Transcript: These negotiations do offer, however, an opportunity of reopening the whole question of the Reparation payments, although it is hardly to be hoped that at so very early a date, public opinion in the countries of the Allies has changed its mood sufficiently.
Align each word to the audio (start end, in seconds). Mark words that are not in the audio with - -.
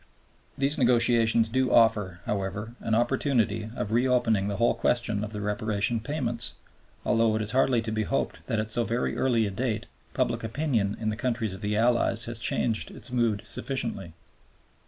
These 0.57 0.79
negotiations 0.79 1.47
do 1.47 1.71
offer, 1.71 2.21
however, 2.25 2.73
an 2.79 2.95
opportunity 2.95 3.69
of 3.75 3.91
reopening 3.91 4.47
the 4.47 4.55
whole 4.55 4.73
question 4.73 5.23
of 5.23 5.31
the 5.31 5.41
Reparation 5.41 5.99
payments, 5.99 6.55
although 7.05 7.35
it 7.35 7.41
is 7.43 7.51
hardly 7.51 7.83
to 7.83 7.91
be 7.91 8.01
hoped 8.01 8.47
that 8.47 8.59
at 8.59 8.71
so 8.71 8.83
very 8.83 9.15
early 9.15 9.45
a 9.45 9.51
date, 9.51 9.85
public 10.15 10.43
opinion 10.43 10.97
in 10.99 11.09
the 11.09 11.15
countries 11.15 11.53
of 11.53 11.61
the 11.61 11.77
Allies 11.77 12.25
has 12.25 12.39
changed 12.39 12.89
its 12.89 13.11
mood 13.11 13.43
sufficiently. 13.45 14.13